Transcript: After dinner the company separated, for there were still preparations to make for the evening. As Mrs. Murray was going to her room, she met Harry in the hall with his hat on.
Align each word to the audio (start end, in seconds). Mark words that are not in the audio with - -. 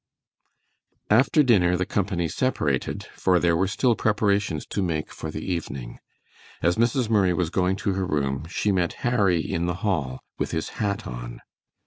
After 1.11 1.43
dinner 1.43 1.77
the 1.77 1.85
company 1.85 2.27
separated, 2.27 3.05
for 3.15 3.37
there 3.39 3.55
were 3.55 3.67
still 3.67 3.93
preparations 3.95 4.65
to 4.65 4.81
make 4.81 5.13
for 5.13 5.29
the 5.29 5.45
evening. 5.45 5.99
As 6.63 6.75
Mrs. 6.75 7.07
Murray 7.07 7.35
was 7.35 7.51
going 7.51 7.75
to 7.75 7.93
her 7.93 8.07
room, 8.07 8.47
she 8.49 8.71
met 8.71 8.93
Harry 9.05 9.41
in 9.41 9.67
the 9.67 9.75
hall 9.85 10.21
with 10.39 10.49
his 10.49 10.69
hat 10.81 11.05
on. 11.05 11.39